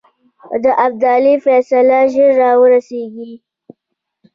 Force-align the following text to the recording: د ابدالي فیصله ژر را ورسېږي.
د 0.63 0.65
ابدالي 0.85 1.35
فیصله 1.45 1.97
ژر 2.13 2.31
را 2.41 2.51
ورسېږي. 2.61 3.33